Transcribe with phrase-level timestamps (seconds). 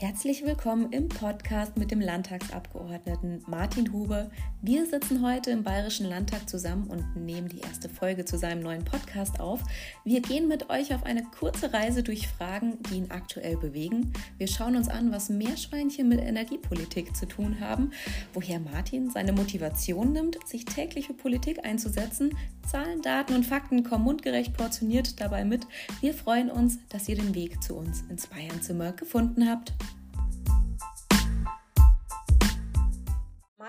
[0.00, 4.30] Herzlich willkommen im Podcast mit dem Landtagsabgeordneten Martin Hube.
[4.62, 8.84] Wir sitzen heute im Bayerischen Landtag zusammen und nehmen die erste Folge zu seinem neuen
[8.84, 9.60] Podcast auf.
[10.04, 14.12] Wir gehen mit euch auf eine kurze Reise durch Fragen, die ihn aktuell bewegen.
[14.36, 17.90] Wir schauen uns an, was Meerschweinchen mit Energiepolitik zu tun haben,
[18.34, 22.36] woher Martin seine Motivation nimmt, sich täglich für Politik einzusetzen.
[22.70, 25.66] Zahlen, Daten und Fakten kommen mundgerecht portioniert dabei mit.
[26.00, 29.72] Wir freuen uns, dass ihr den Weg zu uns ins Bayernzimmer gefunden habt.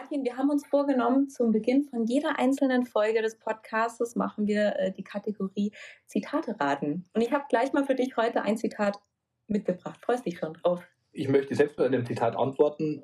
[0.10, 4.76] Martin, wir haben uns vorgenommen, zum Beginn von jeder einzelnen Folge des Podcasts machen wir
[4.80, 5.72] äh, die Kategorie
[6.08, 7.08] Zitate raten.
[7.14, 8.98] Und ich habe gleich mal für dich heute ein Zitat
[9.46, 10.00] mitgebracht.
[10.04, 10.84] Freust dich schon drauf?
[11.12, 13.04] Ich möchte selbst mit einem Zitat antworten.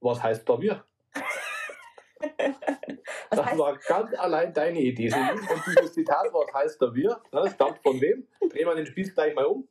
[0.00, 0.84] Was heißt da wir?
[3.30, 3.58] das heißt?
[3.58, 5.10] war ganz allein deine Idee.
[5.10, 7.18] Und dieses Zitat, was heißt da wir?
[7.30, 8.28] Das stammt von wem?
[8.50, 9.66] Drehen wir den Spieß gleich mal um.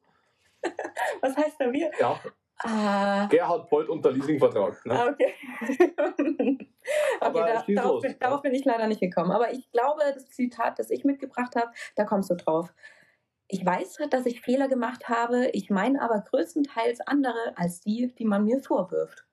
[1.22, 1.92] Was heißt da wir?
[2.00, 2.20] Ja,
[2.64, 3.28] Ah.
[3.30, 4.86] Gerhard Polt unter Leasingvertrag.
[4.86, 4.94] Ne?
[4.94, 5.16] Ah,
[7.22, 7.30] okay.
[7.30, 9.32] okay da, darauf, bin, darauf, bin ich leider nicht gekommen.
[9.32, 12.74] Aber ich glaube, das Zitat, das ich mitgebracht habe, da kommst du drauf.
[13.48, 18.26] Ich weiß, dass ich Fehler gemacht habe, ich meine aber größtenteils andere als die, die
[18.26, 19.26] man mir vorwirft.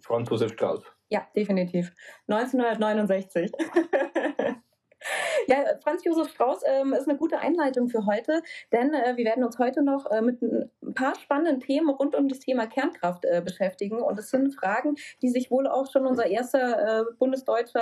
[0.00, 0.82] Franz Josef Strauß.
[1.08, 1.92] Ja, definitiv.
[2.26, 3.52] 1969.
[5.48, 9.44] Ja, Franz Josef Strauß ähm, ist eine gute Einleitung für heute, denn äh, wir werden
[9.44, 13.40] uns heute noch äh, mit ein paar spannenden Themen rund um das Thema Kernkraft äh,
[13.44, 14.00] beschäftigen.
[14.00, 17.80] Und es sind Fragen, die sich wohl auch schon unser erster äh, bundesdeutscher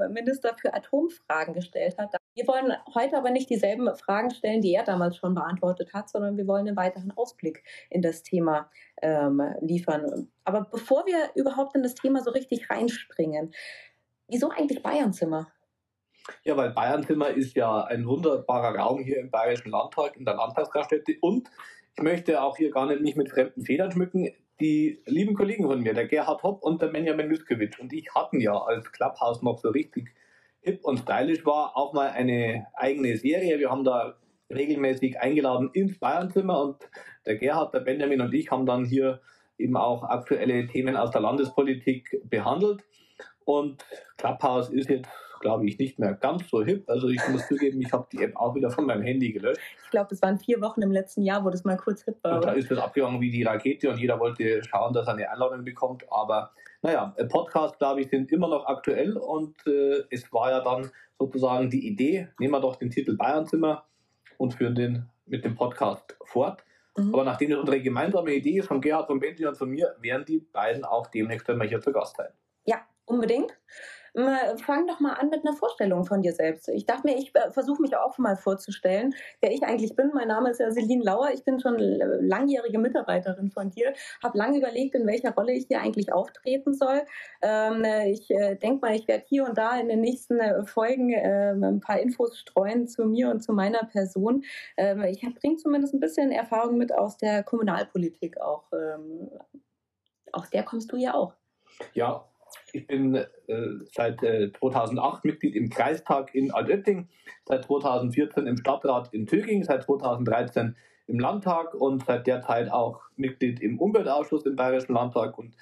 [0.00, 2.14] äh, Minister für Atomfragen gestellt hat.
[2.34, 6.36] Wir wollen heute aber nicht dieselben Fragen stellen, die er damals schon beantwortet hat, sondern
[6.36, 8.70] wir wollen einen weiteren Ausblick in das Thema
[9.02, 10.28] ähm, liefern.
[10.44, 13.52] Aber bevor wir überhaupt in das Thema so richtig reinspringen,
[14.28, 15.52] wieso eigentlich Bayernzimmer?
[16.44, 21.16] Ja, weil Bayernzimmer ist ja ein wunderbarer Raum hier im Bayerischen Landtag, in der Landtagsgaststätte.
[21.20, 21.48] Und
[21.96, 24.30] ich möchte auch hier gar nicht mich mit fremden Federn schmücken.
[24.60, 28.40] Die lieben Kollegen von mir, der Gerhard Hopp und der Benjamin Lüskewitsch und ich hatten
[28.40, 30.14] ja, als Clubhouse noch so richtig
[30.60, 33.58] hip und stylisch war, auch mal eine eigene Serie.
[33.58, 34.16] Wir haben da
[34.50, 36.76] regelmäßig eingeladen ins Bayernzimmer und
[37.26, 39.20] der Gerhard, der Benjamin und ich haben dann hier
[39.58, 42.84] eben auch aktuelle Themen aus der Landespolitik behandelt.
[43.44, 43.84] Und
[44.16, 45.08] Clubhouse ist jetzt
[45.42, 46.88] glaube ich, nicht mehr ganz so hip.
[46.88, 49.60] Also ich muss zugeben, ich habe die App auch wieder von meinem Handy gelöscht.
[49.84, 52.36] Ich glaube, das waren vier Wochen im letzten Jahr, wo das mal kurz hip war.
[52.36, 55.30] Und da ist das abgegangen wie die Rakete und jeder wollte schauen, dass er eine
[55.30, 56.04] Einladung bekommt.
[56.10, 60.90] Aber naja, Podcasts, glaube ich, sind immer noch aktuell und äh, es war ja dann
[61.18, 63.84] sozusagen die Idee, nehmen wir doch den Titel Bayernzimmer
[64.38, 66.64] und führen den mit dem Podcast fort.
[66.96, 67.14] Mhm.
[67.14, 70.24] Aber nachdem das unsere gemeinsame Idee ist von Gerhard, von Bentley und von mir, werden
[70.26, 72.28] die beiden auch demnächst einmal hier zu Gast sein.
[72.64, 73.56] Ja, unbedingt.
[74.14, 76.68] Fang doch mal an mit einer Vorstellung von dir selbst.
[76.68, 80.10] Ich dachte mir, ich äh, versuche mich auch mal vorzustellen, wer ich eigentlich bin.
[80.12, 81.30] Mein Name ist ja Celine Lauer.
[81.32, 83.94] Ich bin schon langjährige Mitarbeiterin von dir.
[84.22, 87.06] Habe lange überlegt, in welcher Rolle ich hier eigentlich auftreten soll.
[87.40, 91.10] Ähm, ich äh, denke mal, ich werde hier und da in den nächsten äh, Folgen
[91.14, 94.44] ähm, ein paar Infos streuen zu mir und zu meiner Person.
[94.76, 98.64] Ähm, ich bringe zumindest ein bisschen Erfahrung mit aus der Kommunalpolitik auch.
[100.32, 101.34] Aus der kommst du ja auch.
[101.94, 102.26] Ja,
[102.72, 103.26] ich bin äh,
[103.92, 107.08] seit äh, 2008 Mitglied im Kreistag in Altötting,
[107.44, 110.76] seit 2014 im Stadtrat in Töging, seit 2013
[111.06, 115.54] im Landtag und seit der Zeit auch Mitglied im Umweltausschuss im Bayerischen Landtag und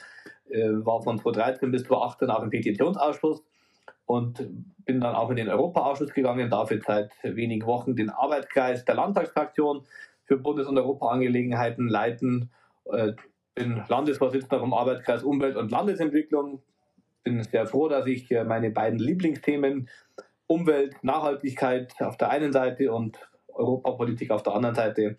[0.51, 3.43] äh, war von 2013 bis 2018 auch im Petitionsausschuss
[4.07, 4.47] und
[4.84, 9.83] bin dann auch in den Europaausschuss gegangen, jetzt seit wenigen Wochen den Arbeitskreis der Landtagsfraktion
[10.25, 12.51] für Bundes- und Europaangelegenheiten leiten.
[12.84, 13.12] Äh,
[13.55, 16.62] bin Landesvorsitzender vom Arbeitskreis Umwelt und Landesentwicklung,
[17.22, 19.88] bin sehr froh, dass ich äh, meine beiden Lieblingsthemen
[20.47, 25.16] Umwelt, Nachhaltigkeit auf der einen Seite und Europapolitik auf der anderen Seite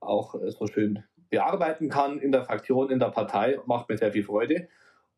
[0.00, 3.58] auch äh, so schön bearbeiten kann in der Fraktion, in der Partei.
[3.66, 4.68] Macht mir sehr viel Freude.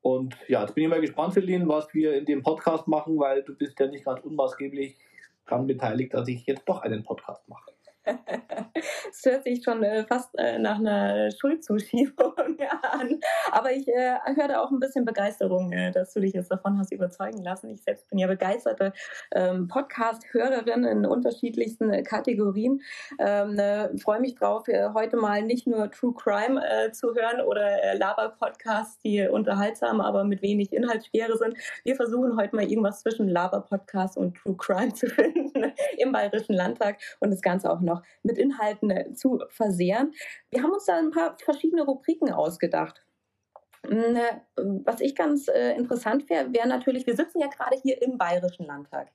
[0.02, 3.42] Und ja, jetzt bin ich mal gespannt, Celine, was wir in dem Podcast machen, weil
[3.42, 4.96] du bist ja nicht ganz unmaßgeblich
[5.46, 7.72] daran beteiligt, dass ich jetzt doch einen Podcast mache.
[9.10, 12.34] Es hört sich schon äh, fast äh, nach einer Schuldzuschiebung
[12.92, 13.20] an.
[13.50, 16.92] Aber ich äh, höre auch ein bisschen Begeisterung, äh, dass du dich jetzt davon hast
[16.92, 17.70] überzeugen lassen.
[17.70, 18.92] Ich selbst bin ja begeisterte
[19.32, 22.82] ähm, Podcast-Hörerin in unterschiedlichsten Kategorien.
[23.18, 27.82] Ähm, äh, Freue mich drauf, heute mal nicht nur True Crime äh, zu hören oder
[27.82, 31.56] äh, Laber-Podcasts, die unterhaltsam, aber mit wenig Inhaltsschwere sind.
[31.84, 36.98] Wir versuchen heute mal irgendwas zwischen Laber-Podcast und True Crime zu finden im Bayerischen Landtag
[37.20, 40.12] und das Ganze auch noch noch mit Inhalten äh, zu versehren.
[40.50, 43.02] Wir haben uns da ein paar verschiedene Rubriken ausgedacht.
[43.86, 44.40] Hm, äh,
[44.84, 48.66] was ich ganz äh, interessant wäre, wäre natürlich, wir sitzen ja gerade hier im Bayerischen
[48.66, 49.08] Landtag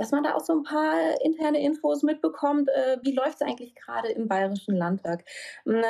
[0.00, 3.74] dass man da auch so ein paar interne Infos mitbekommt, äh, wie läuft es eigentlich
[3.74, 5.22] gerade im Bayerischen Landtag.
[5.66, 5.88] Hm, äh,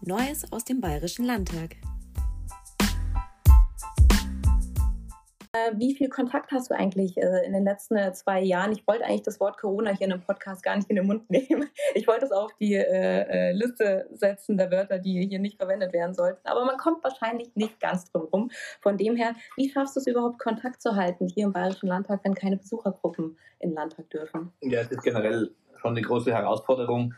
[0.00, 1.76] Neues aus dem Bayerischen Landtag.
[5.64, 8.72] Äh, wie viel Kontakt hast du eigentlich äh, in den letzten äh, zwei Jahren?
[8.72, 11.28] Ich wollte eigentlich das Wort Corona hier in einem Podcast gar nicht in den Mund
[11.30, 11.68] nehmen.
[11.94, 16.14] Ich wollte es auf die äh, Liste setzen der Wörter, die hier nicht verwendet werden
[16.14, 16.46] sollten.
[16.46, 18.50] Aber man kommt wahrscheinlich nicht ganz drum rum.
[18.80, 22.20] Von dem her, wie schaffst du es überhaupt, Kontakt zu halten hier im Bayerischen Landtag,
[22.24, 24.52] wenn keine Besuchergruppen in den Landtag dürfen?
[24.60, 27.14] Ja, es ist generell schon eine große Herausforderung.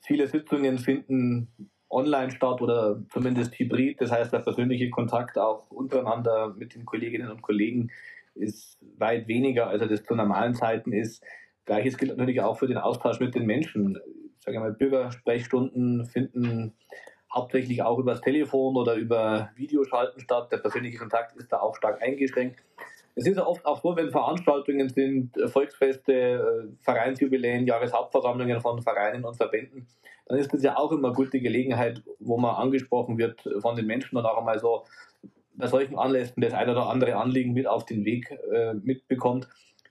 [0.00, 4.00] Viele Sitzungen finden online statt oder zumindest hybrid.
[4.00, 7.90] Das heißt, der persönliche Kontakt auch untereinander mit den Kolleginnen und Kollegen
[8.34, 11.22] ist weit weniger, als er das zu normalen Zeiten ist.
[11.66, 13.98] Gleiches gilt natürlich auch für den Austausch mit den Menschen.
[14.38, 16.72] Ich sage mal, Bürgersprechstunden finden
[17.32, 20.50] hauptsächlich auch über das Telefon oder über Videoschalten statt.
[20.50, 22.62] Der persönliche Kontakt ist da auch stark eingeschränkt.
[23.14, 29.36] Es ist ja oft auch so, wenn Veranstaltungen sind, Volksfeste, Vereinsjubiläen, Jahreshauptversammlungen von Vereinen und
[29.36, 29.86] Verbänden,
[30.32, 33.84] dann ist das ja auch immer eine gute Gelegenheit, wo man angesprochen wird von den
[33.84, 34.86] Menschen und auch einmal so
[35.52, 39.46] bei solchen Anlässen das ein oder andere Anliegen mit auf den Weg äh, mitbekommt.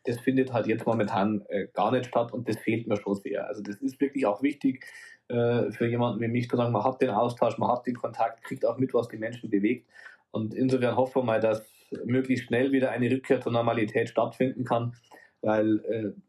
[0.06, 3.48] Das findet halt jetzt momentan äh, gar nicht statt und das fehlt mir schon sehr.
[3.48, 4.84] Also das ist wirklich auch wichtig
[5.28, 8.44] äh, für jemanden wie mich zu sagen, man hat den Austausch, man hat den Kontakt,
[8.44, 9.88] kriegt auch mit, was die Menschen bewegt.
[10.32, 11.62] Und insofern hoffen wir mal, dass
[12.04, 14.96] möglichst schnell wieder eine Rückkehr zur Normalität stattfinden kann,
[15.44, 16.20] weil äh,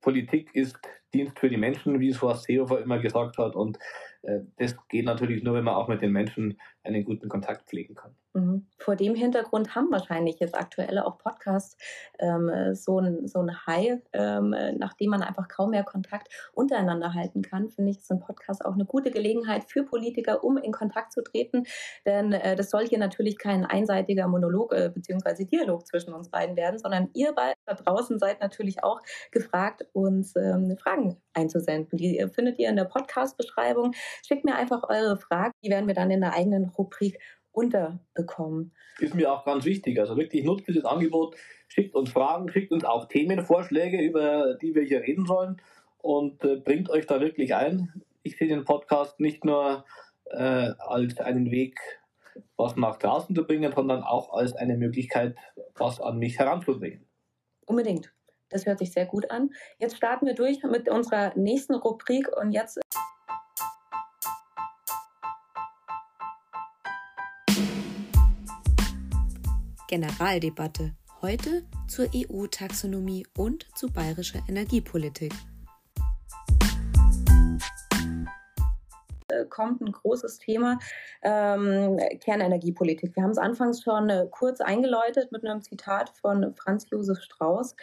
[0.00, 0.76] Politik ist
[1.14, 3.54] Dienst für die Menschen, wie es Horst Seehofer immer gesagt hat.
[3.54, 3.78] Und
[4.22, 7.94] äh, das geht natürlich nur, wenn man auch mit den Menschen einen guten Kontakt pflegen
[7.94, 8.14] kann.
[8.34, 8.66] Mhm.
[8.78, 11.76] Vor dem Hintergrund haben wahrscheinlich jetzt aktuell auch Podcasts
[12.18, 17.42] ähm, so ein, so ein High, ähm, nachdem man einfach kaum mehr Kontakt untereinander halten
[17.42, 21.12] kann, finde ich, ist ein Podcast auch eine gute Gelegenheit für Politiker, um in Kontakt
[21.12, 21.62] zu treten.
[22.04, 25.44] Denn äh, das soll hier natürlich kein einseitiger Monolog äh, bzw.
[25.44, 29.00] Dialog zwischen uns beiden werden, sondern ihr beide da draußen seid natürlich auch
[29.30, 31.96] gefragt, uns ähm, Fragen einzusenden.
[31.98, 33.92] Die findet ihr in der Podcast-Beschreibung.
[34.26, 37.20] Schickt mir einfach eure Fragen, die werden wir dann in der eigenen Rubrik
[37.54, 38.72] unterbekommen.
[38.98, 39.98] Ist mir auch ganz wichtig.
[39.98, 41.36] Also wirklich nutzt dieses Angebot,
[41.68, 45.60] schickt uns Fragen, schickt uns auch Themenvorschläge, über die wir hier reden sollen
[45.98, 48.02] und äh, bringt euch da wirklich ein.
[48.22, 49.84] Ich sehe den Podcast nicht nur
[50.30, 51.78] äh, als einen Weg,
[52.56, 55.36] was nach draußen zu bringen, sondern auch als eine Möglichkeit,
[55.76, 57.06] was an mich heranzubringen.
[57.66, 58.12] Unbedingt.
[58.50, 59.50] Das hört sich sehr gut an.
[59.78, 62.78] Jetzt starten wir durch mit unserer nächsten Rubrik und jetzt.
[69.94, 70.90] Generaldebatte.
[71.22, 75.32] Heute zur EU-Taxonomie und zu bayerischer Energiepolitik.
[79.28, 80.80] Äh, kommt ein großes Thema,
[81.22, 83.14] ähm, Kernenergiepolitik.
[83.14, 87.76] Wir haben es anfangs schon äh, kurz eingeläutet mit einem Zitat von Franz Josef Strauß.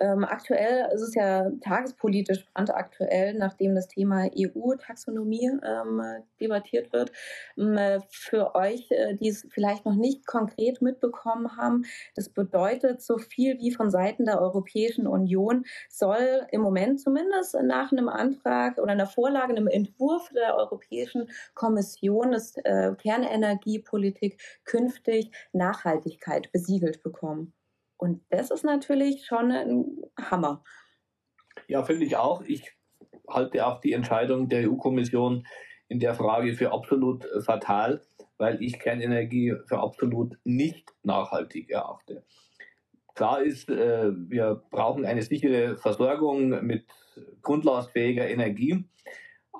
[0.00, 6.02] Ähm, aktuell ist es ja tagespolitisch brandaktuell, nachdem das Thema EU-Taxonomie ähm,
[6.40, 7.12] debattiert wird.
[7.58, 13.18] Ähm, für euch, äh, die es vielleicht noch nicht konkret mitbekommen haben, das bedeutet, so
[13.18, 18.92] viel wie von Seiten der Europäischen Union soll im Moment zumindest nach einem Antrag oder
[18.92, 27.52] einer Vorlage, einem Entwurf der Europäischen Kommission, das äh, Kernenergiepolitik künftig Nachhaltigkeit besiegelt bekommen.
[28.00, 29.84] Und das ist natürlich schon ein
[30.18, 30.64] Hammer.
[31.68, 32.40] Ja, finde ich auch.
[32.42, 32.72] Ich
[33.28, 35.46] halte auch die Entscheidung der EU-Kommission
[35.88, 38.00] in der Frage für absolut fatal,
[38.38, 42.24] weil ich Kernenergie für absolut nicht nachhaltig erachte.
[43.14, 46.86] Klar ist, äh, wir brauchen eine sichere Versorgung mit
[47.42, 48.82] grundlastfähiger Energie.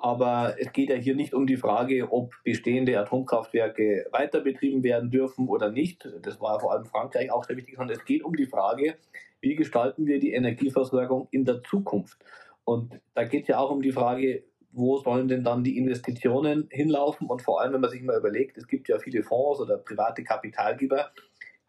[0.03, 5.11] Aber es geht ja hier nicht um die Frage, ob bestehende Atomkraftwerke weiter betrieben werden
[5.11, 6.09] dürfen oder nicht.
[6.23, 8.95] Das war vor allem Frankreich auch sehr wichtig, sondern es geht um die Frage,
[9.41, 12.17] wie gestalten wir die Energieversorgung in der Zukunft.
[12.63, 16.67] Und da geht es ja auch um die Frage, wo sollen denn dann die Investitionen
[16.71, 17.27] hinlaufen?
[17.27, 20.23] Und vor allem, wenn man sich mal überlegt, es gibt ja viele Fonds oder private
[20.23, 21.11] Kapitalgeber,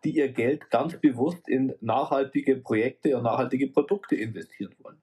[0.05, 5.03] die ihr Geld ganz bewusst in nachhaltige Projekte und nachhaltige Produkte investieren wollen.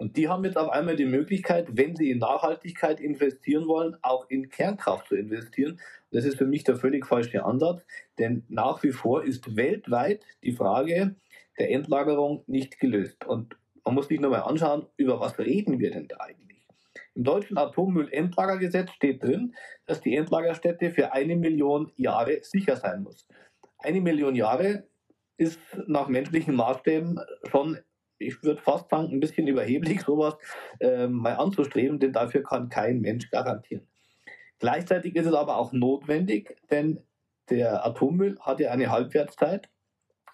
[0.00, 4.30] Und die haben jetzt auf einmal die Möglichkeit, wenn sie in Nachhaltigkeit investieren wollen, auch
[4.30, 5.78] in Kernkraft zu investieren.
[6.10, 7.84] Das ist für mich der völlig falsche Ansatz,
[8.18, 11.16] denn nach wie vor ist weltweit die Frage
[11.58, 13.26] der Endlagerung nicht gelöst.
[13.26, 16.66] Und man muss sich nochmal anschauen, über was reden wir denn da eigentlich?
[17.14, 19.54] Im deutschen Atommüllendlagergesetz steht drin,
[19.84, 23.28] dass die Endlagerstätte für eine Million Jahre sicher sein muss.
[23.76, 24.84] Eine Million Jahre
[25.36, 27.76] ist nach menschlichen Maßstäben schon
[28.20, 30.36] ich würde fast sagen, ein bisschen überheblich, sowas
[30.78, 33.86] äh, mal anzustreben, denn dafür kann kein Mensch garantieren.
[34.58, 37.02] Gleichzeitig ist es aber auch notwendig, denn
[37.48, 39.68] der Atommüll hat ja eine Halbwertszeit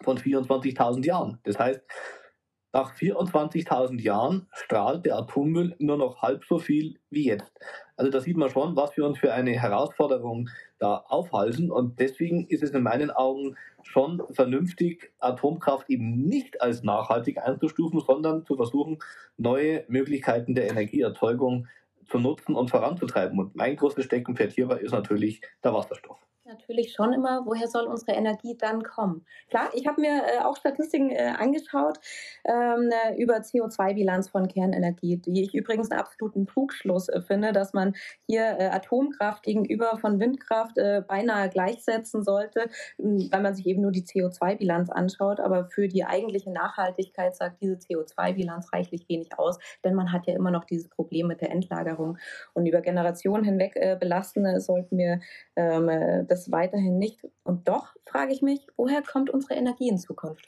[0.03, 1.39] von 24.000 Jahren.
[1.45, 1.81] Das heißt,
[2.73, 7.53] nach 24.000 Jahren strahlt der Atommüll nur noch halb so viel wie jetzt.
[7.97, 11.71] Also da sieht man schon, was wir uns für eine Herausforderung da aufhalten.
[11.71, 18.01] Und deswegen ist es in meinen Augen schon vernünftig, Atomkraft eben nicht als nachhaltig einzustufen,
[18.01, 18.99] sondern zu versuchen,
[19.39, 21.69] neue Möglichkeiten der Energieerzeugung
[22.07, 23.39] zu nutzen und voranzutreiben.
[23.39, 28.13] Und mein großes Steckenpferd hierbei ist natürlich der Wasserstoff natürlich schon immer, woher soll unsere
[28.13, 29.25] Energie dann kommen?
[29.51, 31.99] Klar, ich habe mir äh, auch Statistiken äh, angeschaut
[32.45, 37.73] ähm, äh, über CO2-Bilanz von Kernenergie, die ich übrigens einen absoluten Trugschluss äh, finde, dass
[37.73, 37.95] man
[38.27, 43.93] hier äh, Atomkraft gegenüber von Windkraft äh, beinahe gleichsetzen sollte, weil man sich eben nur
[43.93, 45.41] die CO2-Bilanz anschaut.
[45.41, 50.35] Aber für die eigentliche Nachhaltigkeit sagt diese CO2-Bilanz reichlich wenig aus, denn man hat ja
[50.35, 52.19] immer noch dieses Problem mit der Endlagerung.
[52.55, 55.21] Und über Generationen hinweg belasten sollten wir
[55.57, 57.27] ähm, das das weiterhin nicht.
[57.45, 60.47] Und doch frage ich mich, woher kommt unsere Energie in Zukunft?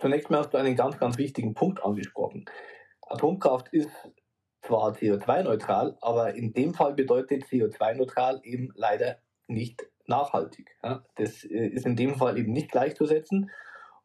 [0.00, 2.44] Zunächst mal hast du einen ganz, ganz wichtigen Punkt angesprochen.
[3.02, 3.90] Atomkraft ist
[4.62, 10.76] zwar CO2-neutral, aber in dem Fall bedeutet CO2-neutral eben leider nicht nachhaltig.
[11.16, 13.50] Das äh, ist in dem Fall eben nicht gleichzusetzen.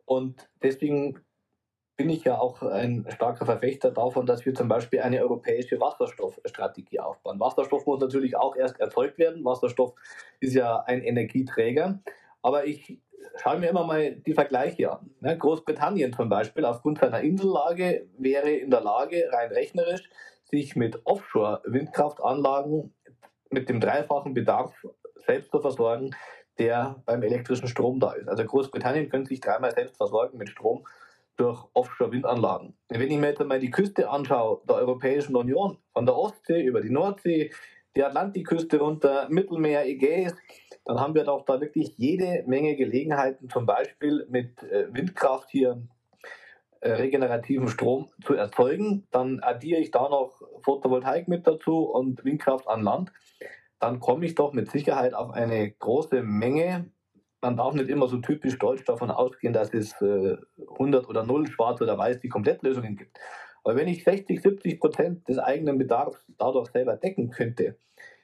[0.06, 1.20] Und deswegen
[1.98, 7.00] bin ich ja auch ein starker Verfechter davon, dass wir zum Beispiel eine europäische Wasserstoffstrategie
[7.00, 7.40] aufbauen.
[7.40, 9.44] Wasserstoff muss natürlich auch erst erzeugt werden.
[9.44, 9.94] Wasserstoff
[10.40, 12.00] ist ja ein Energieträger.
[12.44, 13.00] Aber ich
[13.38, 15.10] schaue mir immer mal die Vergleiche an.
[15.22, 20.08] Ne, Großbritannien zum Beispiel aufgrund seiner Insellage wäre in der Lage, rein rechnerisch,
[20.44, 22.94] sich mit Offshore-Windkraftanlagen
[23.50, 24.72] mit dem dreifachen Bedarf
[25.26, 26.12] selbst zu versorgen,
[26.60, 28.30] der beim elektrischen Strom da ist.
[28.30, 30.86] Also Großbritannien könnte sich dreimal selbst versorgen mit Strom
[31.38, 32.76] durch Offshore-Windanlagen.
[32.90, 36.82] Wenn ich mir jetzt einmal die Küste anschaue, der Europäischen Union, von der Ostsee über
[36.82, 37.52] die Nordsee,
[37.96, 40.36] die Atlantikküste runter, Mittelmeer, Ägäis,
[40.86, 45.82] dann haben wir doch da wirklich jede Menge Gelegenheiten, zum Beispiel mit äh, Windkraft hier
[46.80, 49.08] äh, regenerativen Strom zu erzeugen.
[49.12, 53.12] Dann addiere ich da noch Photovoltaik mit dazu und Windkraft an Land.
[53.80, 56.92] Dann komme ich doch mit Sicherheit auf eine große Menge
[57.42, 60.38] man darf nicht immer so typisch deutsch davon ausgehen, dass es äh,
[60.72, 63.18] 100 oder 0 schwarz oder weiß die Komplettlösungen gibt.
[63.64, 67.78] Aber wenn ich 60, 70 Prozent des eigenen Bedarfs dadurch selber decken könnte,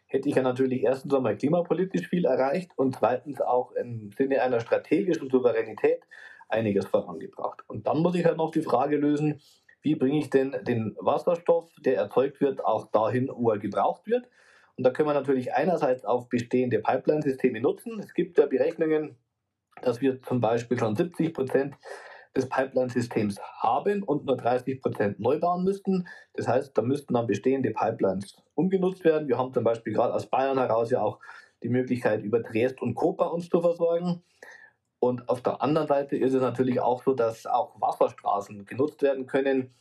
[0.06, 4.60] hätte ich ja natürlich erstens einmal klimapolitisch viel erreicht und zweitens auch im Sinne einer
[4.60, 6.02] strategischen Souveränität
[6.50, 7.62] einiges vorangebracht.
[7.68, 9.42] Und dann muss ich halt noch die Frage lösen,
[9.82, 14.30] wie bringe ich denn den Wasserstoff, der erzeugt wird, auch dahin, wo er gebraucht wird.
[14.78, 18.00] Und da können wir natürlich einerseits auf bestehende Pipeline-Systeme nutzen.
[18.00, 19.18] Es gibt ja Berechnungen,
[19.82, 21.76] dass wir zum Beispiel schon 70 Prozent
[22.36, 26.08] des Pipeline-Systems haben und nur 30 Prozent neu bauen müssten.
[26.34, 29.28] Das heißt, da müssten dann bestehende Pipelines umgenutzt werden.
[29.28, 31.20] Wir haben zum Beispiel gerade aus Bayern heraus ja auch
[31.62, 34.24] die Möglichkeit, über Triest und Koper uns zu versorgen.
[35.00, 39.28] Und auf der anderen Seite ist es natürlich auch so, dass auch Wasserstraßen genutzt werden
[39.28, 39.74] können.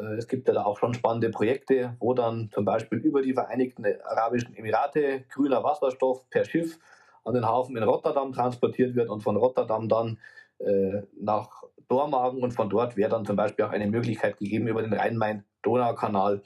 [0.00, 3.34] Äh, es gibt ja da auch schon spannende Projekte, wo dann zum Beispiel über die
[3.34, 6.78] Vereinigten Arabischen Emirate grüner Wasserstoff per Schiff
[7.24, 10.18] an den Hafen in Rotterdam transportiert wird und von Rotterdam dann
[10.58, 14.82] äh, nach Dormagen und von dort wäre dann zum Beispiel auch eine Möglichkeit gegeben, über
[14.82, 16.42] den Rhein-Main-Donau-Kanal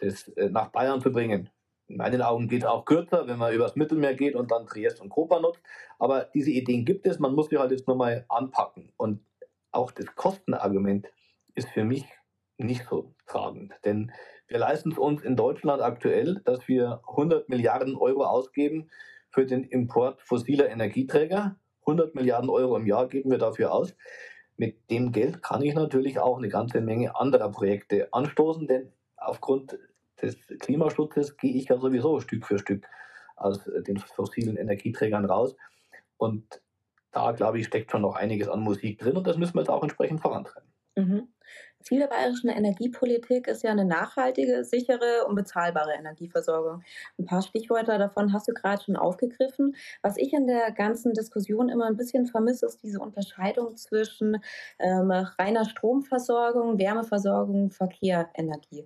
[0.00, 1.50] das äh, nach Bayern zu bringen.
[1.86, 5.00] In meinen Augen geht es auch kürzer, wenn man übers Mittelmeer geht und dann Triest
[5.00, 5.62] und Koper nutzt.
[5.98, 8.92] Aber diese Ideen gibt es, man muss sie halt jetzt nochmal anpacken.
[8.98, 9.24] Und
[9.72, 11.06] auch das Kostenargument
[11.54, 12.04] ist für mich
[12.58, 13.72] nicht so tragend.
[13.84, 14.12] Denn
[14.48, 18.90] wir leisten es uns in Deutschland aktuell, dass wir 100 Milliarden Euro ausgeben
[19.30, 21.56] für den Import fossiler Energieträger.
[21.82, 23.94] 100 Milliarden Euro im Jahr geben wir dafür aus.
[24.56, 29.78] Mit dem Geld kann ich natürlich auch eine ganze Menge anderer Projekte anstoßen, denn aufgrund
[30.20, 32.86] des Klimaschutzes gehe ich ja sowieso Stück für Stück
[33.36, 35.54] aus den fossilen Energieträgern raus.
[36.16, 36.60] Und
[37.12, 39.70] da, glaube ich, steckt schon noch einiges an Musik drin und das müssen wir jetzt
[39.70, 40.68] auch entsprechend vorantreiben.
[40.96, 41.28] Mhm.
[41.82, 46.82] Ziel der bayerischen Energiepolitik ist ja eine nachhaltige, sichere und bezahlbare Energieversorgung.
[47.18, 49.74] Ein paar Stichworte davon hast du gerade schon aufgegriffen.
[50.02, 54.38] Was ich in der ganzen Diskussion immer ein bisschen vermisse, ist diese Unterscheidung zwischen
[54.78, 58.84] ähm, reiner Stromversorgung, Wärmeversorgung, Verkehr, Energie.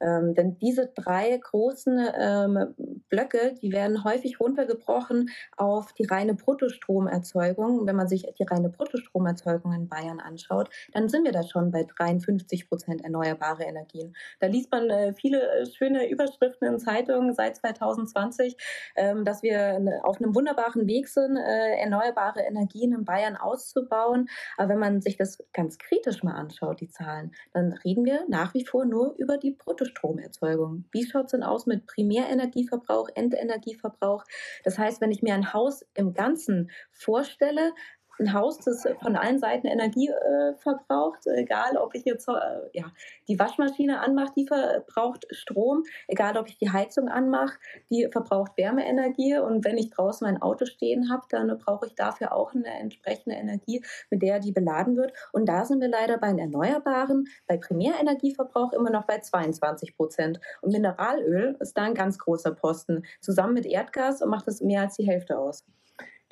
[0.00, 2.74] Ähm, denn diese drei großen ähm,
[3.08, 7.86] Blöcke, die werden häufig runtergebrochen auf die reine Bruttostromerzeugung.
[7.86, 11.84] Wenn man sich die reine Bruttostromerzeugung in Bayern anschaut, dann sind wir da schon bei
[11.84, 14.14] 53 Prozent erneuerbare Energien.
[14.40, 18.56] Da liest man äh, viele äh, schöne Überschriften in Zeitungen seit 2020,
[18.96, 24.28] ähm, dass wir auf einem wunderbaren Weg sind, äh, erneuerbare Energien in Bayern auszubauen.
[24.56, 28.54] Aber wenn man sich das ganz kritisch mal anschaut, die Zahlen, dann reden wir nach
[28.54, 30.84] wie vor nur über die Bruttostromerzeugung.
[30.92, 34.24] Wie schaut es denn aus mit Primärenergieverbrauch, Endenergieverbrauch?
[34.64, 37.72] Das heißt, wenn ich mir ein Haus im Ganzen vorstelle,
[38.18, 42.32] ein Haus, das von allen Seiten Energie äh, verbraucht, egal ob ich jetzt äh,
[42.72, 42.84] ja,
[43.28, 47.58] die Waschmaschine anmache, die verbraucht Strom, egal ob ich die Heizung anmache,
[47.90, 52.32] die verbraucht Wärmeenergie und wenn ich draußen mein Auto stehen habe, dann brauche ich dafür
[52.32, 55.12] auch eine entsprechende Energie, mit der die beladen wird.
[55.32, 60.40] Und da sind wir leider bei den Erneuerbaren, bei Primärenergieverbrauch immer noch bei 22 Prozent.
[60.60, 63.04] Und Mineralöl ist da ein ganz großer Posten.
[63.20, 65.64] Zusammen mit Erdgas macht es mehr als die Hälfte aus.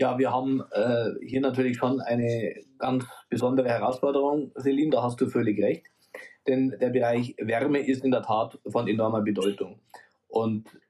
[0.00, 5.28] Ja, wir haben äh, hier natürlich schon eine ganz besondere Herausforderung, Celine, da hast du
[5.28, 5.88] völlig recht.
[6.48, 9.78] Denn der Bereich Wärme ist in der Tat von enormer Bedeutung.
[10.26, 10.80] Und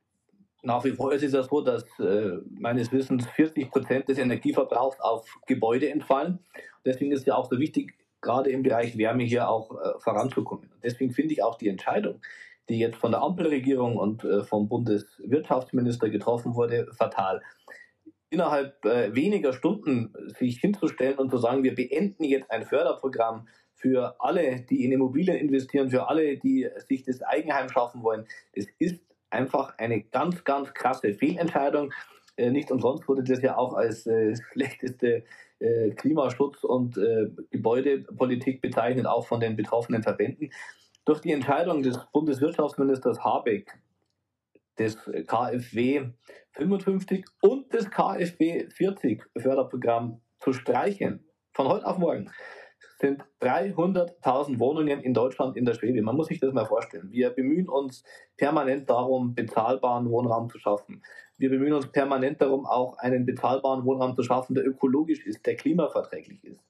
[0.63, 5.01] nach wie vor ist es ja so, dass äh, meines Wissens 40 Prozent des Energieverbrauchs
[5.01, 6.39] auf Gebäude entfallen.
[6.85, 10.71] Deswegen ist es ja auch so wichtig, gerade im Bereich Wärme hier auch äh, voranzukommen.
[10.73, 12.21] Und deswegen finde ich auch die Entscheidung,
[12.69, 17.43] die jetzt von der Ampelregierung und äh, vom Bundeswirtschaftsminister getroffen wurde, fatal
[18.31, 24.15] innerhalb äh, weniger Stunden sich hinzustellen und zu sagen, wir beenden jetzt ein Förderprogramm für
[24.19, 29.01] alle, die in Immobilien investieren, für alle, die sich das Eigenheim schaffen wollen, das ist
[29.31, 31.93] einfach eine ganz, ganz krasse Fehlentscheidung.
[32.37, 35.25] Äh, nicht umsonst wurde das ja auch als äh, schlechteste
[35.61, 40.51] äh, Klimaschutz- und äh, Gebäudepolitik bezeichnet, auch von den betroffenen Verbänden.
[41.05, 43.79] Durch die Entscheidung des Bundeswirtschaftsministers Habeck
[44.81, 44.97] des
[45.27, 46.07] KfW
[46.53, 52.31] 55 und des KfW 40 Förderprogramm zu streichen, von heute auf morgen,
[52.99, 56.01] sind 300.000 Wohnungen in Deutschland in der Schwebe.
[56.01, 57.11] Man muss sich das mal vorstellen.
[57.11, 58.05] Wir bemühen uns
[58.39, 61.03] permanent darum, bezahlbaren Wohnraum zu schaffen.
[61.37, 65.57] Wir bemühen uns permanent darum, auch einen bezahlbaren Wohnraum zu schaffen, der ökologisch ist, der
[65.57, 66.61] klimaverträglich ist.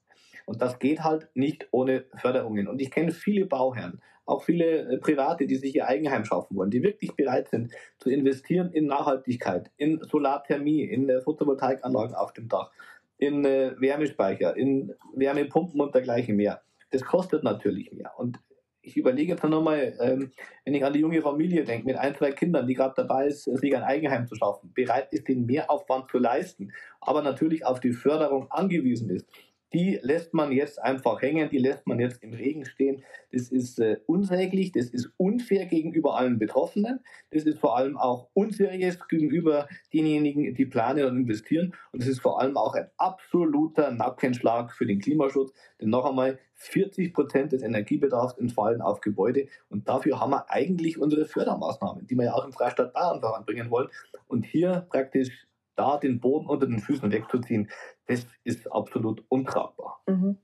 [0.45, 2.67] Und das geht halt nicht ohne Förderungen.
[2.67, 6.71] Und ich kenne viele Bauherren, auch viele äh, Private, die sich ihr Eigenheim schaffen wollen,
[6.71, 12.47] die wirklich bereit sind zu investieren in Nachhaltigkeit, in Solarthermie, in äh, Photovoltaikanlagen auf dem
[12.47, 12.71] Dach,
[13.17, 16.61] in äh, Wärmespeicher, in Wärmepumpen und dergleichen mehr.
[16.91, 18.11] Das kostet natürlich mehr.
[18.17, 18.39] Und
[18.83, 20.31] ich überlege jetzt nochmal, ähm,
[20.65, 23.43] wenn ich an die junge Familie denke, mit ein, zwei Kindern, die gerade dabei ist,
[23.43, 27.93] sich ein Eigenheim zu schaffen, bereit ist, den Mehraufwand zu leisten, aber natürlich auf die
[27.93, 29.27] Förderung angewiesen ist,
[29.73, 33.03] die lässt man jetzt einfach hängen, die lässt man jetzt im Regen stehen.
[33.31, 36.99] Das ist äh, unsäglich, das ist unfair gegenüber allen Betroffenen,
[37.31, 41.73] das ist vor allem auch unseriös gegenüber denjenigen, die planen und investieren.
[41.91, 46.39] Und es ist vor allem auch ein absoluter Nackenschlag für den Klimaschutz, denn noch einmal,
[46.61, 49.47] 40 Prozent des Energiebedarfs entfallen auf Gebäude.
[49.69, 53.71] Und dafür haben wir eigentlich unsere Fördermaßnahmen, die wir ja auch im Freistaat Bayern voranbringen
[53.71, 53.89] wollen.
[54.27, 57.69] Und hier praktisch da den Boden unter den Füßen wegzuziehen,
[58.07, 60.01] das ist absolut untragbar.
[60.07, 60.37] Mhm.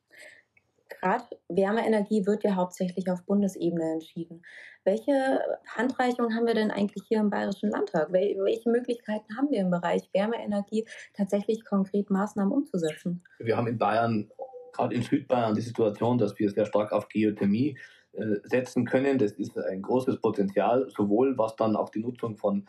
[0.90, 4.42] Gerade Wärmeenergie wird ja hauptsächlich auf Bundesebene entschieden.
[4.84, 5.40] Welche
[5.76, 8.12] Handreichungen haben wir denn eigentlich hier im Bayerischen Landtag?
[8.12, 13.22] Welche Möglichkeiten haben wir im Bereich Wärmeenergie tatsächlich konkret Maßnahmen umzusetzen?
[13.40, 14.32] Wir haben in Bayern,
[14.72, 17.78] gerade in Südbayern, die Situation, dass wir sehr stark auf Geothermie
[18.14, 19.20] äh, setzen können.
[19.20, 22.66] Das ist ein großes Potenzial, sowohl was dann auch die Nutzung von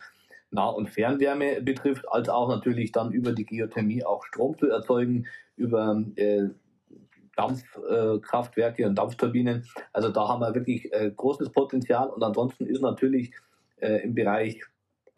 [0.50, 5.26] Nah- und Fernwärme betrifft, als auch natürlich dann über die Geothermie auch Strom zu erzeugen,
[5.56, 6.48] über äh,
[7.36, 9.64] Dampfkraftwerke äh, und Dampfturbinen.
[9.92, 13.32] Also da haben wir wirklich äh, großes Potenzial und ansonsten ist natürlich
[13.76, 14.60] äh, im Bereich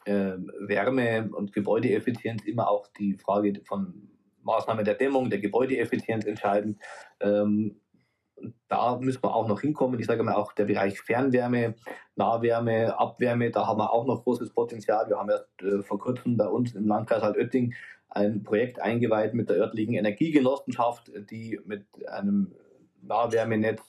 [0.04, 4.08] äh, Wärme und Gebäudeeffizienz immer auch die Frage von
[4.42, 6.78] Maßnahmen der Dämmung, der Gebäudeeffizienz entscheidend.
[7.20, 7.80] Ähm,
[8.68, 9.98] da müssen wir auch noch hinkommen.
[10.00, 11.74] Ich sage mal auch der Bereich Fernwärme,
[12.16, 15.08] Nahwärme, Abwärme, da haben wir auch noch großes Potenzial.
[15.08, 17.74] Wir haben erst äh, vor kurzem bei uns im Landkreis Altötting
[18.08, 22.52] ein Projekt eingeweiht mit der örtlichen Energiegenossenschaft, die mit einem
[23.02, 23.80] Nahwärmenetz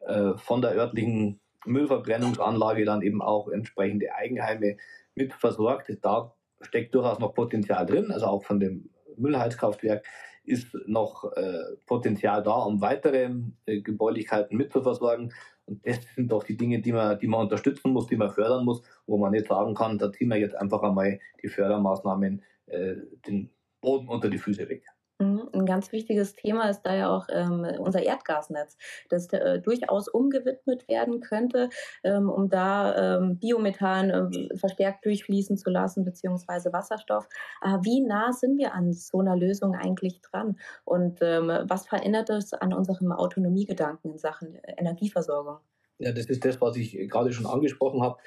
[0.00, 4.76] äh, von der örtlichen Müllverbrennungsanlage dann eben auch entsprechende Eigenheime
[5.14, 5.90] mit versorgt.
[6.02, 10.06] Da steckt durchaus noch Potenzial drin, also auch von dem Müllheizkraftwerk
[10.46, 13.30] ist noch äh, Potenzial da, um weitere
[13.66, 15.32] äh, Gebäulichkeiten mitzuversorgen.
[15.66, 18.64] Und das sind doch die Dinge, die man, die man unterstützen muss, die man fördern
[18.64, 22.94] muss, wo man nicht sagen kann, da ziehen wir jetzt einfach einmal die Fördermaßnahmen äh,
[23.26, 24.84] den Boden unter die Füße weg.
[25.18, 28.76] Mhm, ein ganz wichtiges Thema ist da ja auch ähm, unser Erdgasnetz,
[29.08, 31.70] das äh, durchaus umgewidmet werden könnte,
[32.04, 37.28] ähm, um da ähm, Biomethan äh, verstärkt durchfließen zu lassen, beziehungsweise Wasserstoff.
[37.62, 40.58] Äh, wie nah sind wir an so einer Lösung eigentlich dran?
[40.84, 45.58] Und ähm, was verändert es an unserem Autonomiegedanken in Sachen Energieversorgung?
[45.98, 48.18] Ja, das ist das, was ich gerade schon angesprochen habe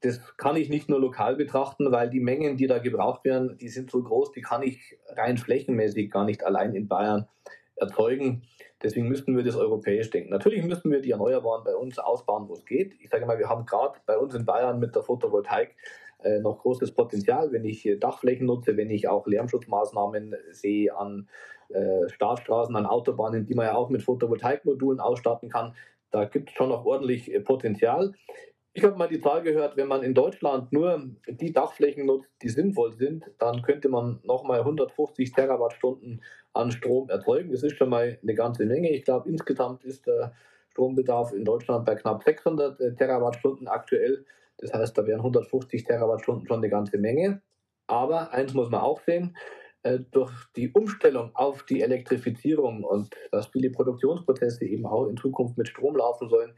[0.00, 3.68] das kann ich nicht nur lokal betrachten, weil die Mengen, die da gebraucht werden, die
[3.68, 7.26] sind so groß, die kann ich rein flächenmäßig gar nicht allein in Bayern
[7.76, 8.42] erzeugen.
[8.82, 10.30] Deswegen müssten wir das europäisch denken.
[10.30, 12.94] Natürlich müssen wir die Erneuerbaren bei uns ausbauen, wo es geht.
[13.00, 15.74] Ich sage mal, wir haben gerade bei uns in Bayern mit der Photovoltaik
[16.22, 21.28] äh, noch großes Potenzial, wenn ich Dachflächen nutze, wenn ich auch Lärmschutzmaßnahmen sehe an
[21.70, 25.74] äh, Startstraßen an Autobahnen, die man ja auch mit Photovoltaikmodulen ausstatten kann.
[26.10, 28.14] Da gibt es schon noch ordentlich äh, Potenzial.
[28.74, 32.48] Ich habe mal die Zahl gehört, wenn man in Deutschland nur die Dachflächen nutzt, die
[32.48, 37.50] sinnvoll sind, dann könnte man nochmal 150 Terawattstunden an Strom erzeugen.
[37.50, 38.90] Das ist schon mal eine ganze Menge.
[38.90, 40.34] Ich glaube, insgesamt ist der
[40.70, 44.24] Strombedarf in Deutschland bei knapp 600 äh, Terawattstunden aktuell.
[44.58, 47.42] Das heißt, da wären 150 Terawattstunden schon eine ganze Menge.
[47.88, 49.36] Aber eins muss man auch sehen,
[49.82, 55.56] äh, durch die Umstellung auf die Elektrifizierung und dass viele Produktionsprozesse eben auch in Zukunft
[55.56, 56.54] mit Strom laufen sollen,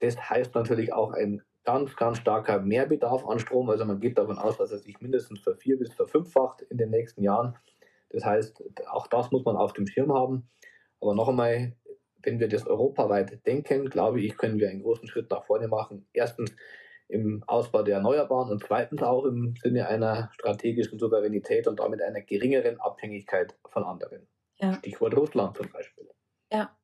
[0.00, 3.68] das heißt natürlich auch ein ganz, ganz starker Mehrbedarf an Strom.
[3.68, 7.22] Also man geht davon aus, dass er sich mindestens vervier- bis verfünffacht in den nächsten
[7.22, 7.58] Jahren.
[8.10, 10.48] Das heißt, auch das muss man auf dem Schirm haben.
[11.00, 11.76] Aber noch einmal,
[12.22, 16.08] wenn wir das europaweit denken, glaube ich, können wir einen großen Schritt nach vorne machen.
[16.12, 16.54] Erstens
[17.08, 22.20] im Ausbau der Erneuerbaren und zweitens auch im Sinne einer strategischen Souveränität und damit einer
[22.20, 24.26] geringeren Abhängigkeit von anderen.
[24.56, 24.72] Ja.
[24.74, 26.08] Stichwort Russland zum Beispiel.
[26.52, 26.77] Ja,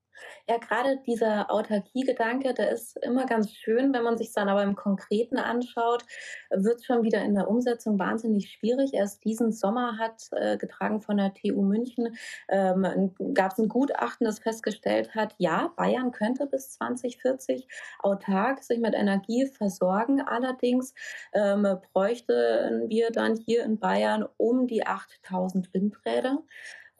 [0.48, 4.77] ja, gerade dieser Autarkie-Gedanke, der ist immer ganz schön, wenn man sich dann aber im
[4.77, 6.05] Konkreten anschaut,
[6.50, 8.92] wird schon wieder in der Umsetzung wahnsinnig schwierig.
[8.94, 12.16] Erst diesen Sommer hat, äh, getragen von der TU München,
[12.48, 17.66] ähm, gab es ein Gutachten, das festgestellt hat, ja, Bayern könnte bis 2040
[18.00, 20.20] autark sich mit Energie versorgen.
[20.20, 20.94] Allerdings
[21.33, 26.42] ähm, bräuchten wir dann hier in Bayern um die 8000 Windräder.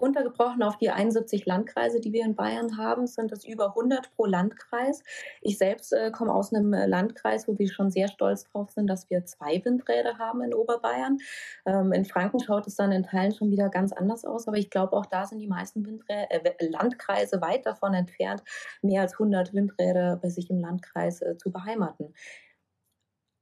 [0.05, 4.27] Runtergebrochen auf die 71 Landkreise, die wir in Bayern haben, sind es über 100 pro
[4.27, 5.03] Landkreis.
[5.40, 8.87] Ich selbst äh, komme aus einem äh, Landkreis, wo wir schon sehr stolz drauf sind,
[8.87, 11.19] dass wir zwei Windräder haben in Oberbayern.
[11.64, 14.69] Ähm, in Franken schaut es dann in Teilen schon wieder ganz anders aus, aber ich
[14.69, 18.43] glaube, auch da sind die meisten Windrä äh, Landkreise weit davon entfernt,
[18.83, 22.12] mehr als 100 Windräder bei sich im Landkreis äh, zu beheimaten.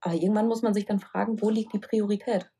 [0.00, 2.50] Aber irgendwann muss man sich dann fragen, wo liegt die Priorität?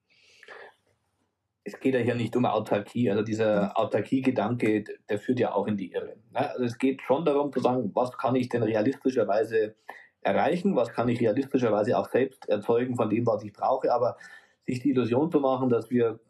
[1.65, 3.11] Es geht ja hier nicht um Autarkie.
[3.11, 3.79] Also dieser.
[3.79, 6.17] Autarkie-Gedanke, der führt ja auch in die Irre.
[6.33, 6.51] Ne?
[6.51, 9.75] Also es geht schon darum zu sagen, was kann ich denn realistischerweise
[10.23, 13.93] erreichen, was kann ich realistischerweise auch selbst erzeugen von dem, was ich brauche.
[13.93, 14.17] Aber
[14.67, 16.21] sich die Illusion zu machen, dass wir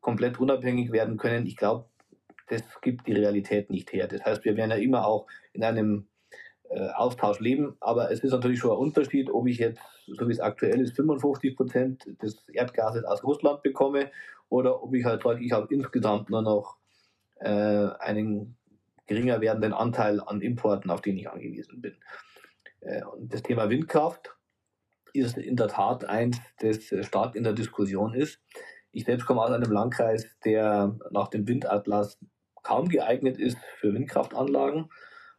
[0.00, 1.86] komplett unabhängig werden können, ich glaube,
[2.48, 4.08] das gibt die Realität nicht her.
[4.08, 6.08] Das heißt, wir werden ja immer auch in einem
[6.68, 10.32] äh, Austausch leben, aber es ist natürlich schon ein Unterschied, ob ich jetzt, so wie
[10.32, 14.10] es aktuell ist, 55 Prozent des Erdgases aus Russland bekomme
[14.52, 16.76] oder ob ich halt sage, ich habe insgesamt nur noch
[17.40, 18.58] äh, einen
[19.06, 21.96] geringer werdenden Anteil an Importen, auf den ich angewiesen bin.
[22.80, 24.36] Äh, und das Thema Windkraft
[25.14, 28.40] ist in der Tat eins, das stark in der Diskussion ist.
[28.90, 32.18] Ich selbst komme aus einem Landkreis, der nach dem Windatlas
[32.62, 34.90] kaum geeignet ist für Windkraftanlagen.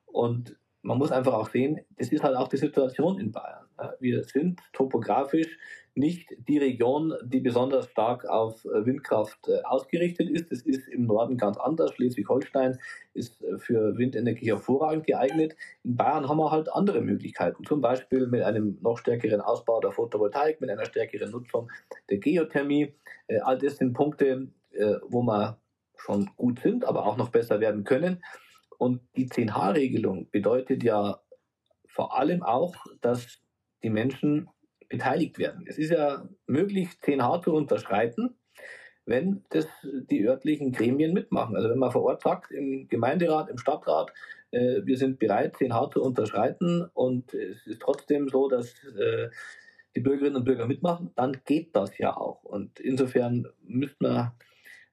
[0.06, 3.67] Und man muss einfach auch sehen, das ist halt auch die Situation in Bayern.
[3.99, 5.56] Wir sind topografisch
[5.95, 10.51] nicht die Region, die besonders stark auf äh, Windkraft äh, ausgerichtet ist.
[10.51, 11.93] Das ist im Norden ganz anders.
[11.93, 12.79] Schleswig-Holstein
[13.13, 15.56] ist äh, für Windenergie hervorragend geeignet.
[15.84, 19.91] In Bayern haben wir halt andere Möglichkeiten, zum Beispiel mit einem noch stärkeren Ausbau der
[19.91, 21.71] Photovoltaik, mit einer stärkeren Nutzung
[22.10, 22.93] der Geothermie.
[23.43, 24.47] All das sind Punkte,
[25.08, 25.60] wo wir
[25.95, 28.23] schon gut sind, aber auch noch besser werden können.
[28.77, 31.19] Und die 10H-Regelung bedeutet ja
[31.88, 33.39] vor allem auch, dass
[33.84, 34.49] die Menschen
[34.93, 35.65] beteiligt werden.
[35.67, 38.36] Es ist ja möglich, 10H zu unterschreiten,
[39.06, 41.56] wenn das die örtlichen Gremien mitmachen.
[41.56, 44.13] Also wenn man vor Ort sagt, im Gemeinderat, im Stadtrat,
[44.51, 49.29] äh, wir sind bereit, 10H zu unterschreiten und es ist trotzdem so, dass äh,
[49.95, 52.43] die Bürgerinnen und Bürger mitmachen, dann geht das ja auch.
[52.43, 54.32] Und insofern müsste man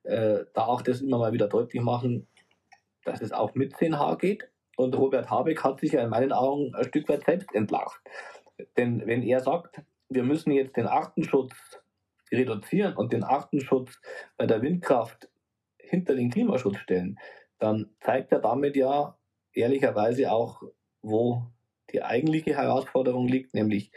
[0.05, 2.27] äh, da auch das immer mal wieder deutlich machen,
[3.05, 4.49] dass es auch mit 10H geht.
[4.77, 8.01] Und Robert Habeck hat sich ja in meinen Augen ein Stück weit selbst entlacht.
[8.77, 11.55] Denn wenn er sagt, wir müssen jetzt den Artenschutz
[12.33, 14.01] reduzieren und den Artenschutz
[14.37, 15.29] bei der Windkraft
[15.79, 17.19] hinter den Klimaschutz stellen,
[17.59, 19.17] dann zeigt er damit ja
[19.53, 20.63] ehrlicherweise auch,
[21.03, 21.47] wo
[21.93, 23.91] die eigentliche Herausforderung liegt, nämlich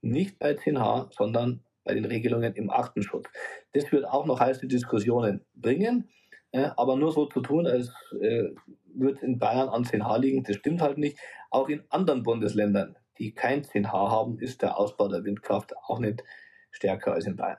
[0.00, 3.28] nicht bei 10H, sondern bei den Regelungen im Artenschutz.
[3.72, 6.08] Das wird auch noch heiße Diskussionen bringen,
[6.52, 7.88] äh, aber nur so zu tun, als
[8.20, 8.48] äh,
[8.94, 11.18] würde es in Bayern an 10H liegen, das stimmt halt nicht.
[11.50, 16.24] Auch in anderen Bundesländern die kein 10H haben, ist der Ausbau der Windkraft auch nicht
[16.72, 17.58] stärker als in Bayern.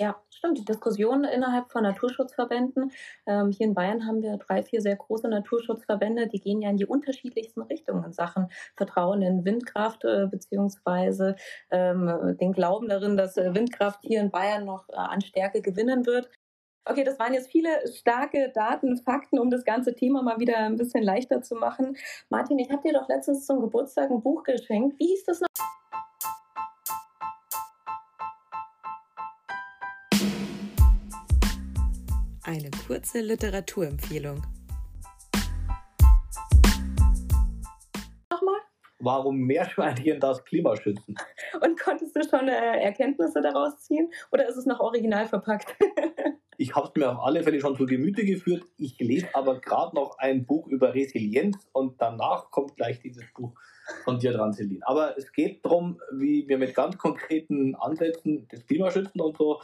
[0.00, 0.58] Ja, stimmt.
[0.58, 2.92] Die Diskussion innerhalb von Naturschutzverbänden.
[3.26, 6.76] Ähm, hier in Bayern haben wir drei, vier sehr große Naturschutzverbände, die gehen ja in
[6.76, 11.34] die unterschiedlichsten Richtungen in Sachen Vertrauen in Windkraft äh, beziehungsweise
[11.72, 16.06] ähm, den Glauben darin, dass äh, Windkraft hier in Bayern noch äh, an Stärke gewinnen
[16.06, 16.30] wird.
[16.90, 20.76] Okay, das waren jetzt viele starke Daten, Fakten, um das ganze Thema mal wieder ein
[20.76, 21.98] bisschen leichter zu machen.
[22.30, 24.98] Martin, ich habe dir doch letztens zum Geburtstag ein Buch geschenkt.
[24.98, 25.48] Wie hieß das noch?
[32.42, 34.42] Eine kurze Literaturempfehlung.
[38.30, 38.60] Nochmal?
[39.00, 41.16] Warum Meerschweinchen das Klima schützen?
[41.60, 44.10] Und konntest du schon äh, Erkenntnisse daraus ziehen?
[44.32, 45.76] Oder ist es noch original verpackt?
[46.58, 48.64] ich habe es mir auf alle Fälle schon zu Gemüte geführt.
[48.76, 53.54] Ich lese aber gerade noch ein Buch über Resilienz und danach kommt gleich dieses Buch
[54.02, 54.84] von dir dran, Celine.
[54.86, 59.60] Aber es geht darum, wie wir mit ganz konkreten Ansätzen das Klima schützen und so,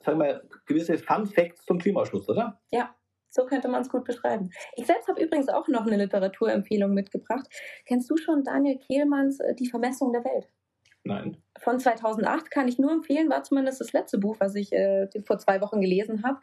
[0.00, 2.60] sagen wir, gewisse Fun Facts zum Klimaschutz, oder?
[2.72, 2.92] Ja,
[3.30, 4.50] so könnte man es gut beschreiben.
[4.74, 7.46] Ich selbst habe übrigens auch noch eine Literaturempfehlung mitgebracht.
[7.86, 10.48] Kennst du schon Daniel Kehlmanns äh, Die Vermessung der Welt?
[11.04, 11.36] Nein.
[11.58, 15.38] Von 2008 kann ich nur empfehlen, war zumindest das letzte Buch, was ich äh, vor
[15.38, 16.38] zwei Wochen gelesen habe.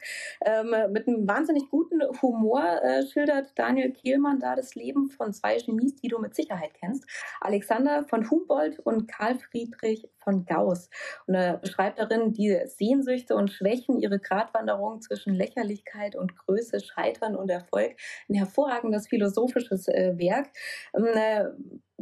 [0.46, 5.58] Ähm, mit einem wahnsinnig guten Humor äh, schildert Daniel Kehlmann da das Leben von zwei
[5.58, 7.06] Genies, die du mit Sicherheit kennst.
[7.42, 10.90] Alexander von Humboldt und Karl Friedrich von Gauss.
[11.26, 17.36] Und er beschreibt darin die Sehnsüchte und Schwächen, ihre Gratwanderung zwischen Lächerlichkeit und Größe, Scheitern
[17.36, 17.96] und Erfolg.
[18.30, 20.48] Ein hervorragendes philosophisches äh, Werk.
[20.96, 21.46] Ähm, äh,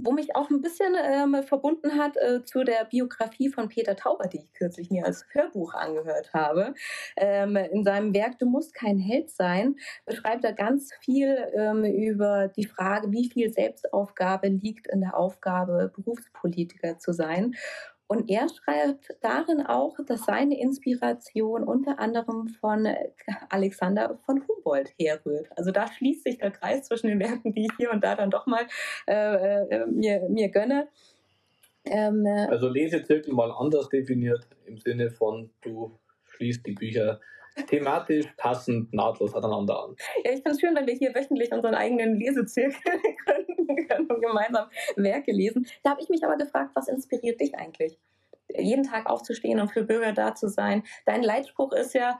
[0.01, 4.27] wo mich auch ein bisschen ähm, verbunden hat äh, zu der Biografie von Peter Tauber,
[4.27, 6.73] die ich kürzlich mir als Hörbuch angehört habe.
[7.15, 12.47] Ähm, in seinem Werk Du musst kein Held sein beschreibt er ganz viel ähm, über
[12.47, 17.55] die Frage, wie viel Selbstaufgabe liegt in der Aufgabe, Berufspolitiker zu sein.
[18.07, 22.87] Und er schreibt darin auch, dass seine Inspiration unter anderem von
[23.49, 25.49] Alexander von Humboldt herrührt.
[25.57, 28.31] Also da schließt sich der Kreis zwischen den Werken, die ich hier und da dann
[28.31, 28.65] doch mal
[29.07, 30.87] äh, äh, mir, mir gönne.
[31.83, 37.19] Ähm, äh, also Lesezirkel mal anders definiert im Sinne von du schließt die Bücher
[37.67, 39.95] thematisch passend nahtlos aneinander an.
[40.23, 42.77] Ja, ich finde es schön, wenn wir hier wöchentlich unseren eigenen Lesezirkel
[43.25, 43.46] gründen
[43.87, 45.67] können und gemeinsam Werke lesen.
[45.83, 47.97] Da habe ich mich aber gefragt, was inspiriert dich eigentlich?
[48.55, 50.83] Jeden Tag aufzustehen und für Bürger da zu sein.
[51.05, 52.19] Dein Leitspruch ist ja,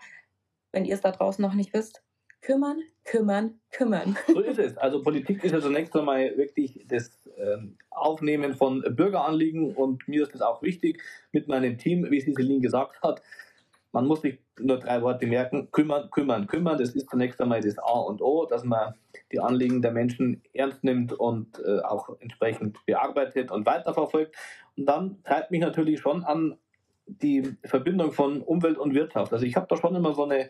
[0.71, 2.03] wenn ihr es da draußen noch nicht wisst,
[2.41, 4.17] kümmern, kümmern, kümmern.
[4.27, 4.77] So ist es.
[4.77, 10.35] Also Politik ist ja zunächst einmal wirklich das ähm, Aufnehmen von Bürgeranliegen und mir ist
[10.35, 13.21] es auch wichtig mit meinem Team, wie Céline gesagt hat,
[13.91, 16.77] man muss sich nur drei Worte merken, kümmern, kümmern, kümmern.
[16.77, 18.93] Das ist zunächst einmal das A und O, dass man
[19.31, 24.35] die Anliegen der Menschen ernst nimmt und äh, auch entsprechend bearbeitet und weiterverfolgt.
[24.75, 26.57] Und dann treibt mich natürlich schon an
[27.07, 29.33] die Verbindung von Umwelt und Wirtschaft.
[29.33, 30.49] Also ich habe da schon immer so eine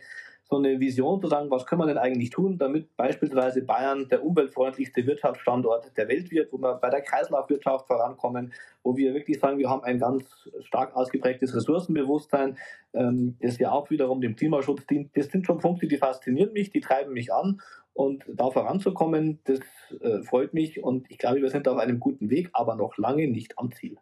[0.49, 4.23] so eine Vision zu sagen, was können wir denn eigentlich tun, damit beispielsweise Bayern der
[4.23, 9.57] umweltfreundlichste Wirtschaftsstandort der Welt wird, wo wir bei der Kreislaufwirtschaft vorankommen, wo wir wirklich sagen,
[9.57, 12.57] wir haben ein ganz stark ausgeprägtes Ressourcenbewusstsein,
[12.93, 15.15] ähm, das ja auch wiederum dem Klimaschutz dient.
[15.17, 17.59] Das sind schon Punkte, die faszinieren mich, die treiben mich an
[17.93, 19.59] und da voranzukommen, das
[19.99, 23.27] äh, freut mich und ich glaube, wir sind auf einem guten Weg, aber noch lange
[23.27, 23.97] nicht am Ziel.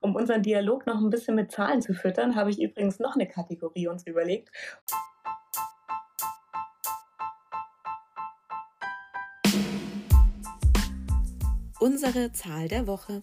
[0.00, 3.26] Um unseren Dialog noch ein bisschen mit Zahlen zu füttern, habe ich übrigens noch eine
[3.28, 4.50] Kategorie uns überlegt.
[11.80, 13.20] Unsere Zahl der Woche.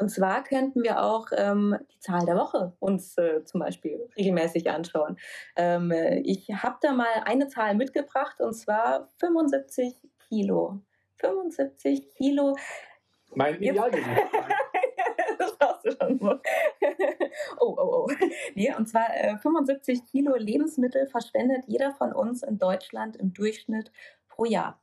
[0.00, 4.70] Und zwar könnten wir auch ähm, die Zahl der Woche uns äh, zum Beispiel regelmäßig
[4.70, 5.18] anschauen.
[5.56, 5.92] Ähm,
[6.24, 9.94] ich habe da mal eine Zahl mitgebracht und zwar 75
[10.28, 10.80] Kilo.
[11.20, 12.56] 75 Kilo.
[13.34, 14.08] Mein Idealgewicht.
[15.38, 16.20] das hast du schon.
[17.60, 18.08] oh, oh, oh.
[18.54, 23.92] Nee, und zwar äh, 75 Kilo Lebensmittel verschwendet jeder von uns in Deutschland im Durchschnitt
[24.28, 24.80] pro Jahr.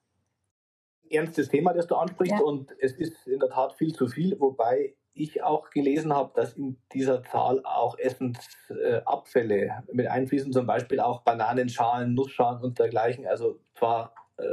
[1.10, 2.43] Ernstes Thema, das du ansprichst, ja.
[2.43, 6.54] und es ist in der Tat viel zu viel, wobei ich auch gelesen habe, dass
[6.54, 13.26] in dieser Zahl auch Essensabfälle äh, mit einfließen, zum Beispiel auch Bananenschalen, Nussschalen und dergleichen.
[13.26, 14.43] Also zwar äh,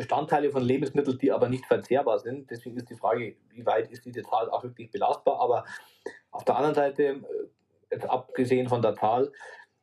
[0.00, 2.50] Bestandteile von Lebensmitteln, die aber nicht verzehrbar sind.
[2.50, 5.38] Deswegen ist die Frage, wie weit ist diese Zahl auch wirklich belastbar.
[5.38, 5.66] Aber
[6.30, 7.20] auf der anderen Seite, äh,
[7.90, 9.30] jetzt abgesehen von der Zahl,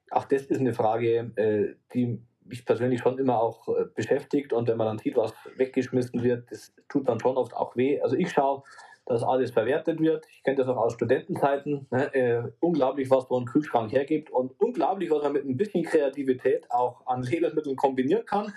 [0.09, 4.67] auch das ist eine Frage, äh, die mich persönlich schon immer auch äh, beschäftigt und
[4.67, 8.01] wenn man dann sieht, was weggeschmissen wird, das tut dann schon oft auch weh.
[8.01, 8.63] Also ich schaue,
[9.07, 10.25] dass alles verwertet wird.
[10.29, 11.87] Ich kenne das auch aus Studentenzeiten.
[11.91, 12.13] Ne?
[12.13, 16.69] Äh, unglaublich, was so ein Kühlschrank hergibt und unglaublich, was man mit ein bisschen Kreativität
[16.69, 18.53] auch an Lebensmitteln kombinieren kann,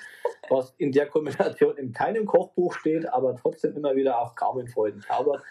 [0.48, 4.66] was in der Kombination in keinem Kochbuch steht, aber trotzdem immer wieder auch kaum in
[4.66, 5.42] Freuden zaubert.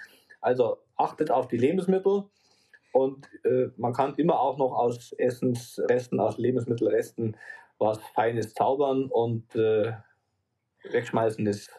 [0.42, 2.26] Also achtet auf die Lebensmittel
[2.92, 7.38] und äh, man kann immer auch noch aus Essensresten, aus Lebensmittelresten
[7.78, 9.94] was Feines zaubern und äh,
[10.92, 11.72] wegschmeißen ist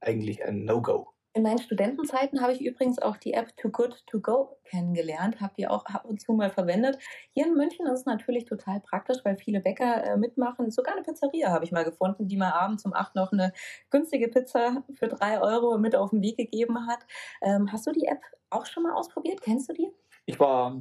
[0.00, 1.06] eigentlich ein No-Go.
[1.32, 5.52] In meinen Studentenzeiten habe ich übrigens auch die App Too Good To Go kennengelernt, habe
[5.56, 6.98] die auch ab und zu mal verwendet.
[7.32, 10.72] Hier in München ist es natürlich total praktisch, weil viele Bäcker äh, mitmachen.
[10.72, 13.52] Sogar eine Pizzeria habe ich mal gefunden, die mal abends um 8 noch eine
[13.90, 17.06] günstige Pizza für 3 Euro mit auf den Weg gegeben hat.
[17.42, 19.40] Ähm, hast du die App auch schon mal ausprobiert?
[19.40, 19.88] Kennst du die?
[20.26, 20.80] Ich war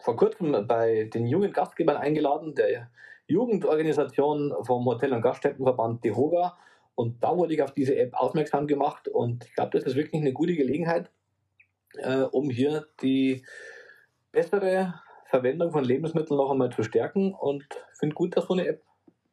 [0.00, 2.90] vor kurzem bei den jungen Gastgebern eingeladen, der
[3.28, 6.56] Jugendorganisation vom Hotel- und Gaststättenverband DEHOGA.
[6.94, 10.20] Und da wurde ich auf diese App aufmerksam gemacht und ich glaube, das ist wirklich
[10.20, 11.10] eine gute Gelegenheit,
[11.98, 13.44] äh, um hier die
[14.30, 14.94] bessere
[15.26, 17.64] Verwendung von Lebensmitteln noch einmal zu stärken und
[17.98, 18.82] finde gut, dass so eine App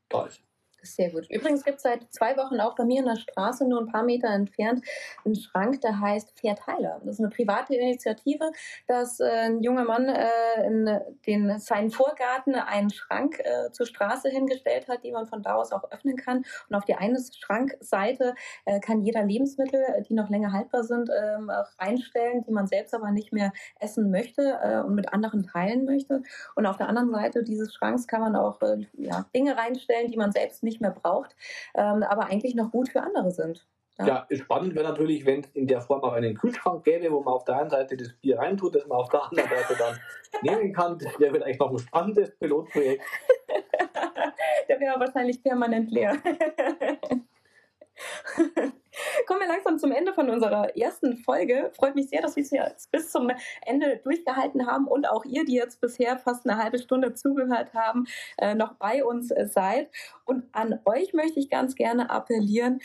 [0.10, 0.41] da ist.
[0.83, 1.29] Sehr gut.
[1.29, 4.03] Übrigens gibt es seit zwei Wochen auch bei mir in der Straße, nur ein paar
[4.03, 4.83] Meter entfernt,
[5.23, 6.99] einen Schrank, der heißt Pferdheiler.
[7.05, 8.51] Das ist eine private Initiative,
[8.87, 10.89] dass äh, ein junger Mann äh, in
[11.27, 15.71] den, seinen Vorgarten einen Schrank äh, zur Straße hingestellt hat, die man von da aus
[15.71, 16.45] auch öffnen kann.
[16.69, 18.33] Und auf die eine Schrankseite
[18.65, 23.11] äh, kann jeder Lebensmittel, die noch länger haltbar sind, ähm, reinstellen, die man selbst aber
[23.11, 26.23] nicht mehr essen möchte äh, und mit anderen teilen möchte.
[26.55, 30.17] Und auf der anderen Seite dieses Schranks kann man auch äh, ja, Dinge reinstellen, die
[30.17, 31.36] man selbst nicht nicht mehr braucht,
[31.75, 33.65] ähm, aber eigentlich noch gut für andere sind.
[33.99, 37.21] Ja, ja spannend wäre natürlich, wenn es in der Form auch einen Kühlschrank gäbe, wo
[37.21, 39.99] man auf der einen Seite das Bier reintut, das man auf der anderen Seite dann
[40.41, 40.97] nehmen kann.
[40.97, 43.03] Das wäre vielleicht noch ein spannendes Pilotprojekt.
[44.69, 46.17] der wäre wahrscheinlich permanent leer.
[49.27, 51.71] Kommen wir langsam zum Ende von unserer ersten Folge.
[51.75, 53.29] Freut mich sehr, dass wir es jetzt bis zum
[53.65, 58.05] Ende durchgehalten haben und auch ihr, die jetzt bisher fast eine halbe Stunde zugehört haben,
[58.38, 59.89] äh, noch bei uns äh, seid.
[60.25, 62.79] Und an euch möchte ich ganz gerne appellieren,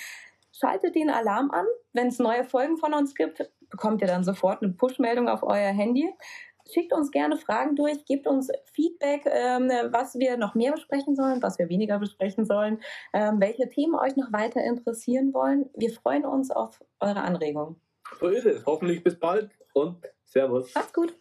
[0.52, 1.66] schaltet den Alarm an.
[1.92, 5.72] Wenn es neue Folgen von uns gibt, bekommt ihr dann sofort eine Push-Meldung auf euer
[5.72, 6.12] Handy.
[6.72, 11.42] Schickt uns gerne Fragen durch, gebt uns Feedback, ähm, was wir noch mehr besprechen sollen,
[11.42, 12.80] was wir weniger besprechen sollen,
[13.12, 15.70] ähm, welche Themen euch noch weiter interessieren wollen.
[15.74, 17.80] Wir freuen uns auf eure Anregungen.
[18.20, 18.64] So ist es.
[18.66, 20.74] Hoffentlich bis bald und Servus.
[20.74, 21.14] Macht's gut.